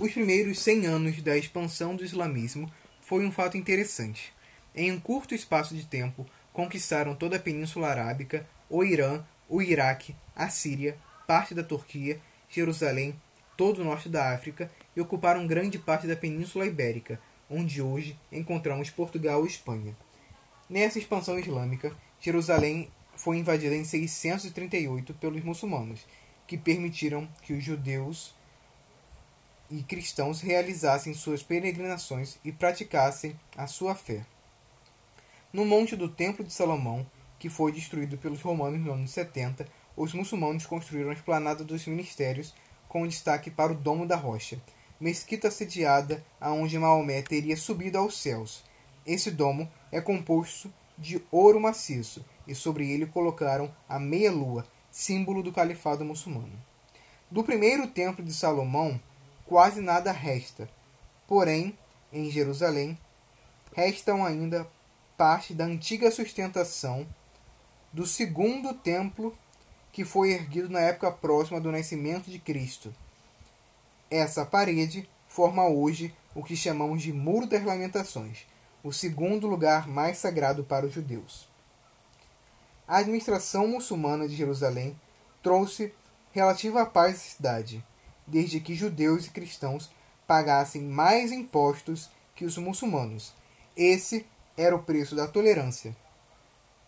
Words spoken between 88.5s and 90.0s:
que judeus e cristãos